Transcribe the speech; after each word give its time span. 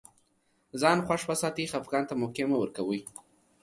ځان 0.81 0.97
خوښ 1.05 1.21
وساتئ 1.29 1.65
خفګان 1.71 2.03
ته 2.09 2.13
موقع 2.21 2.45
مه 2.49 2.57
ورکوی 2.59 3.01